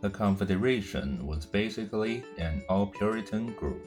[0.00, 3.86] The Confederation was basically an all Puritan group.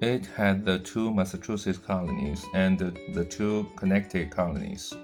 [0.00, 2.78] It had the two Massachusetts colonies and
[3.12, 4.94] the two Connecticut colonies.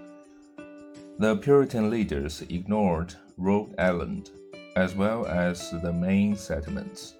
[1.18, 4.30] The Puritan leaders ignored Rhode Island,
[4.76, 7.14] as well as the Maine settlements.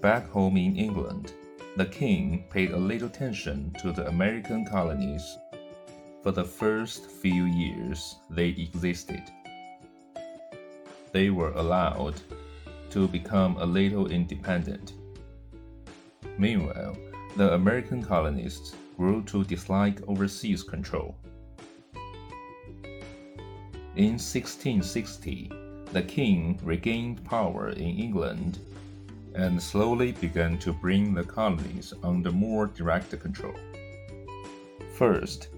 [0.00, 1.32] Back home in England,
[1.76, 5.36] the king paid a little attention to the American colonies
[6.22, 9.22] for the first few years they existed.
[11.12, 12.20] They were allowed
[12.90, 14.94] to become a little independent.
[16.38, 16.96] Meanwhile,
[17.36, 21.16] the American colonists grew to dislike overseas control.
[23.96, 25.50] In 1660,
[25.92, 28.58] the king regained power in England
[29.34, 33.54] and slowly began to bring the colonies under more direct control.
[34.94, 35.48] First,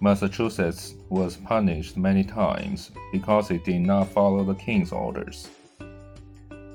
[0.00, 5.48] Massachusetts was punished many times because it did not follow the king's orders.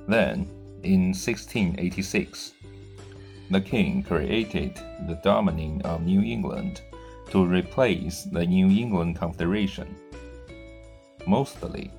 [0.08, 0.48] Then,
[0.84, 2.54] in 1686,
[3.52, 4.76] the king created
[5.08, 6.82] the Dominion of New England
[7.30, 9.96] to replace the New England Confederation.
[11.28, 11.92] Mostly,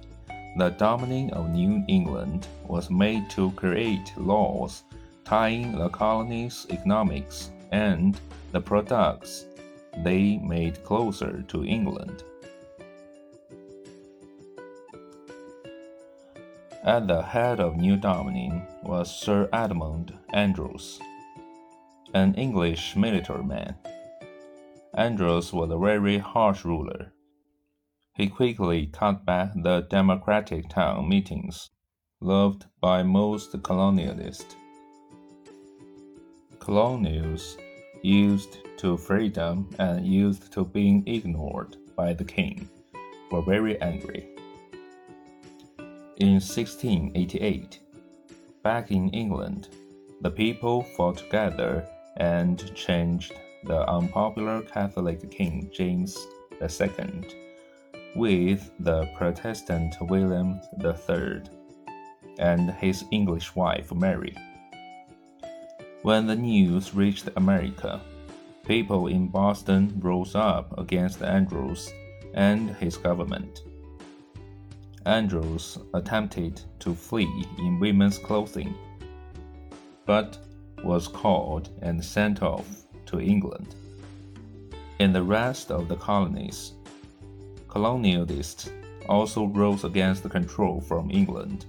[0.56, 4.82] the Dominion of New England was made to create laws
[5.24, 8.20] tying the colony's economics and
[8.50, 9.46] the products
[9.98, 12.24] they made closer to England.
[16.84, 21.00] At the head of New Dominion was Sir Edmund Andros
[22.14, 23.74] an English military man.
[24.94, 27.12] Andros was a very harsh ruler.
[28.14, 31.70] He quickly cut back the democratic town meetings
[32.20, 34.54] loved by most colonialists.
[36.58, 37.56] Colonials
[38.02, 42.68] used to freedom and used to being ignored by the king
[43.30, 44.26] were very angry.
[46.16, 47.78] In 1688,
[48.64, 49.68] back in England,
[50.20, 53.32] the people fought together and changed
[53.66, 56.18] the unpopular Catholic King James
[56.60, 57.22] II
[58.16, 61.42] with the Protestant William III
[62.40, 64.34] and his English wife Mary.
[66.02, 68.00] When the news reached America,
[68.66, 71.92] people in Boston rose up against Andrews
[72.34, 73.62] and his government.
[75.04, 78.74] Andrews attempted to flee in women's clothing,
[80.06, 80.38] but
[80.84, 82.66] was caught and sent off
[83.06, 83.74] to England.
[85.00, 86.72] In the rest of the colonies,
[87.68, 88.70] colonialists
[89.08, 91.66] also rose against control from England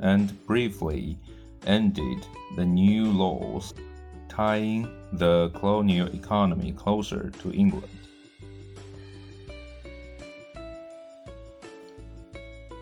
[0.00, 1.18] and briefly
[1.66, 3.74] ended the new laws
[4.28, 4.88] tying
[5.18, 7.88] the colonial economy closer to England.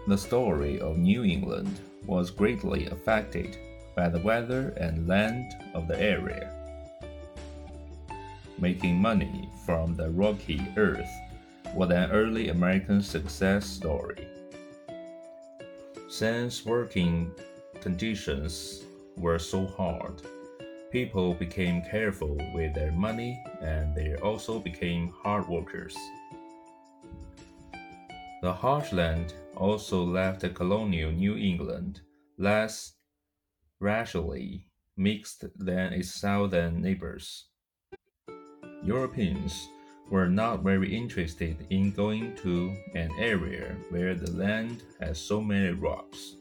[0.09, 3.59] The story of New England was greatly affected
[3.95, 6.51] by the weather and land of the area.
[8.59, 11.13] Making money from the rocky earth
[11.75, 14.27] was an early American success story.
[16.09, 17.31] Since working
[17.81, 18.85] conditions
[19.17, 20.23] were so hard,
[20.93, 25.97] people became careful with their money and they also became hard workers.
[28.43, 32.03] The harsh land also left colonial New England
[32.37, 32.93] less
[33.81, 34.67] racially
[34.97, 37.47] mixed than its southern neighbors.
[38.83, 39.69] Europeans
[40.11, 45.71] were not very interested in going to an area where the land has so many
[45.71, 46.37] rocks.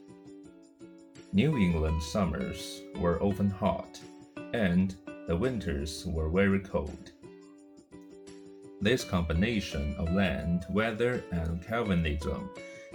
[1.32, 3.98] New England summers were often hot,
[4.52, 4.94] and
[5.26, 7.12] the winters were very cold.
[8.80, 12.50] This combination of land, weather, and Calvinism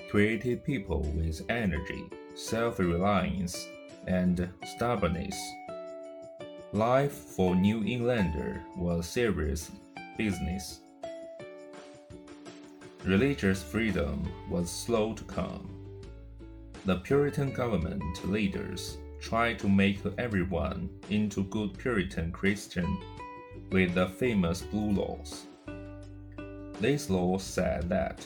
[0.09, 3.67] created people with energy, self reliance,
[4.05, 5.37] and stubbornness.
[6.73, 9.71] Life for New Englander was serious
[10.17, 10.81] business.
[13.05, 15.69] Religious freedom was slow to come.
[16.83, 22.97] The Puritan government leaders tried to make everyone into good Puritan Christian
[23.71, 25.45] with the famous Blue Laws.
[26.79, 28.25] These laws said that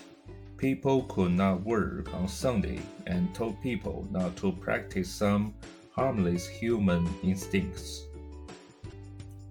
[0.57, 5.53] people could not work on Sunday and told people not to practice some
[5.91, 8.05] harmless human instincts.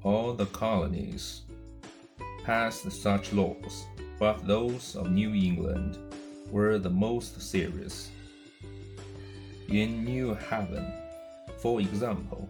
[0.03, 1.43] All the colonies
[2.45, 3.87] passed such laws,
[4.19, 5.99] but those of New England
[6.51, 8.11] were the most serious.
[9.69, 10.93] In New Haven,
[11.61, 12.49] for example,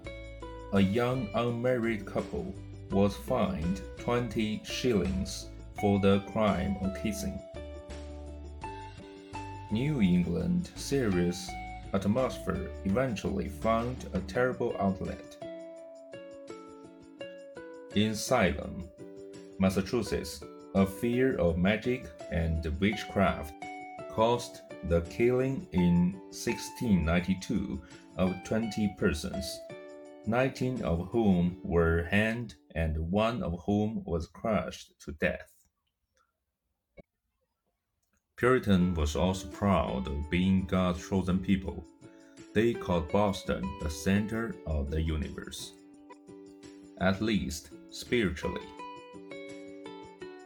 [0.73, 2.55] a young unmarried couple
[2.91, 5.47] was fined 20 shillings
[5.81, 7.41] for the crime of kissing.
[9.73, 11.51] New England serious
[11.93, 15.37] atmosphere eventually found a terrible outlet.
[17.97, 18.89] In Salem,
[19.59, 20.45] Massachusetts,
[20.77, 23.55] a fear of magic and witchcraft
[24.12, 27.81] caused the killing in 1692
[28.17, 29.61] of 20 persons,
[30.27, 35.53] 19 of whom were hanged and one of whom was crushed to death.
[38.37, 41.85] Puritan was also proud of being God's chosen people.
[42.55, 45.73] They called Boston the center of the universe,
[47.00, 48.67] at least spiritually.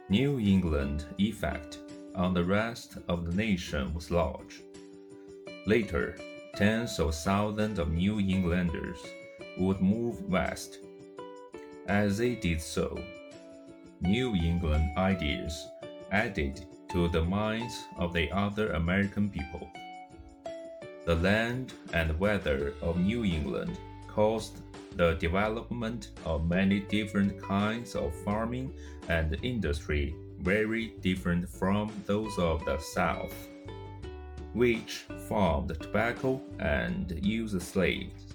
[0.09, 1.79] New England effect
[2.15, 4.63] on the rest of the nation was large.
[5.67, 6.17] Later,
[6.55, 8.99] tens of thousands of New Englanders
[9.59, 10.79] would move west.
[11.87, 12.99] As they did so,
[14.01, 15.67] New England ideas
[16.13, 19.69] added to the minds of the other American people.
[21.07, 24.61] The land and weather of New England caused
[24.97, 28.73] the development of many different kinds of farming
[29.09, 33.35] and industry very different from those of the South,
[34.53, 38.35] which farmed tobacco and used slaves.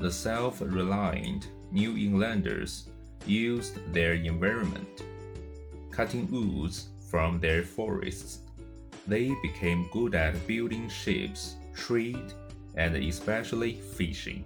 [0.00, 2.88] The self reliant New Englanders
[3.26, 5.02] used their environment,
[5.90, 8.40] cutting woods from their forests.
[9.06, 12.32] They became good at building ships, trade,
[12.76, 14.44] and especially fishing.